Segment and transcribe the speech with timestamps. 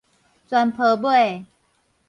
[0.49, 1.45] 泉坡尾